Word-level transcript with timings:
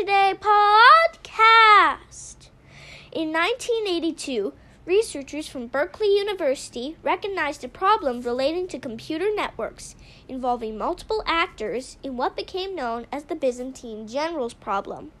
Today 0.00 0.32
podcast. 0.40 2.48
In 3.12 3.34
1982, 3.34 4.54
researchers 4.86 5.46
from 5.46 5.66
Berkeley 5.66 6.16
University 6.16 6.96
recognized 7.02 7.64
a 7.64 7.68
problem 7.68 8.22
relating 8.22 8.66
to 8.68 8.78
computer 8.78 9.28
networks 9.34 9.96
involving 10.26 10.78
multiple 10.78 11.22
actors 11.26 11.98
in 12.02 12.16
what 12.16 12.34
became 12.34 12.74
known 12.74 13.08
as 13.12 13.24
the 13.24 13.34
Byzantine 13.34 14.08
generals 14.08 14.54
problem. 14.54 15.12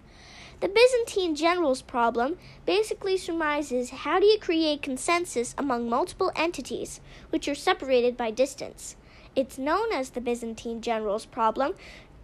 The 0.60 0.68
Byzantine 0.68 1.34
generals 1.34 1.82
problem 1.82 2.38
basically 2.64 3.18
surmises 3.18 3.90
how 3.90 4.18
do 4.18 4.24
you 4.24 4.38
create 4.38 4.80
consensus 4.80 5.54
among 5.58 5.90
multiple 5.90 6.32
entities 6.34 7.02
which 7.28 7.46
are 7.48 7.54
separated 7.54 8.16
by 8.16 8.30
distance. 8.30 8.96
It's 9.36 9.58
known 9.58 9.92
as 9.92 10.10
the 10.10 10.20
Byzantine 10.20 10.80
generals 10.80 11.26
problem 11.26 11.74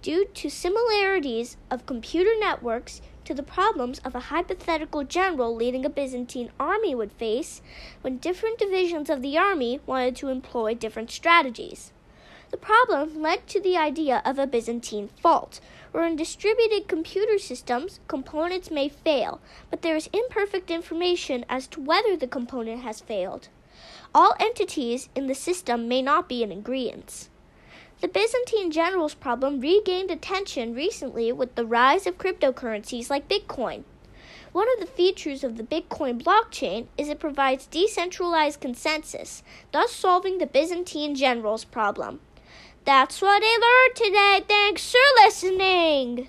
due 0.07 0.25
to 0.25 0.49
similarities 0.49 1.57
of 1.69 1.85
computer 1.85 2.31
networks 2.39 3.01
to 3.25 3.35
the 3.35 3.43
problems 3.43 3.99
of 4.05 4.15
a 4.15 4.31
hypothetical 4.31 5.03
general 5.03 5.53
leading 5.53 5.85
a 5.85 5.89
Byzantine 5.89 6.49
army 6.61 6.95
would 6.95 7.11
face 7.11 7.61
when 8.03 8.19
different 8.19 8.57
divisions 8.57 9.11
of 9.11 9.21
the 9.21 9.37
army 9.37 9.81
wanted 9.85 10.15
to 10.15 10.29
employ 10.29 10.73
different 10.75 11.11
strategies. 11.11 11.93
The 12.53 12.57
problem 12.57 13.21
led 13.21 13.49
to 13.49 13.61
the 13.61 13.77
idea 13.77 14.23
of 14.25 14.39
a 14.39 14.47
Byzantine 14.47 15.09
fault, 15.09 15.59
where 15.91 16.07
in 16.07 16.15
distributed 16.15 16.87
computer 16.87 17.37
systems, 17.37 17.99
components 18.07 18.71
may 18.71 18.89
fail, 18.89 19.41
but 19.71 19.83
there 19.83 19.97
is 19.97 20.09
imperfect 20.13 20.71
information 20.71 21.45
as 21.49 21.67
to 21.67 21.81
whether 21.81 22.17
the 22.17 22.29
component 22.29 22.83
has 22.83 23.01
failed. 23.01 23.49
All 24.15 24.37
entities 24.39 25.09
in 25.17 25.27
the 25.27 25.35
system 25.35 25.89
may 25.89 26.01
not 26.01 26.29
be 26.29 26.45
in 26.45 26.53
agreement. 26.53 27.29
The 28.03 28.09
Byzantine 28.09 28.71
generals 28.71 29.15
problem 29.15 29.61
regained 29.61 30.11
attention 30.11 30.75
recently 30.75 31.33
with 31.33 31.55
the 31.55 31.65
rise 31.65 32.07
of 32.07 32.19
cryptocurrencies 32.19 33.09
like 33.09 33.29
Bitcoin. 33.29 33.85
One 34.53 34.69
of 34.75 34.81
the 34.81 34.93
features 34.93 35.43
of 35.43 35.57
the 35.57 35.63
Bitcoin 35.63 36.23
blockchain 36.23 36.89
is 36.99 37.09
it 37.09 37.19
provides 37.19 37.67
decentralized 37.67 38.61
consensus, 38.61 39.43
thus 39.73 39.93
solving 39.93 40.39
the 40.39 40.47
Byzantine 40.47 41.15
generals 41.15 41.65
problem. 41.65 42.21
That's 42.85 43.23
what 43.23 43.43
I 43.45 43.59
learned 43.61 43.97
today. 43.97 44.45
Thanks 44.47 44.93
for 44.93 45.25
listening. 45.25 46.29